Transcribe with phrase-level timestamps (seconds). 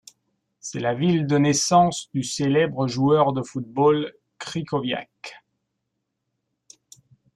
[0.59, 5.35] C'est la ville de naissance du célèbre joueur de football Krychowiak.